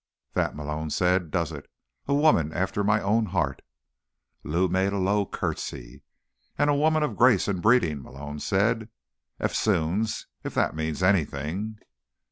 [0.33, 1.69] "That," Malone said, "does it.
[2.07, 3.61] A woman after my own heart."
[4.43, 6.01] Lou made a low curtsy.
[6.57, 8.89] "And a woman of grace and breeding," Malone said.
[9.39, 11.77] "Eftsoons, if that means anything."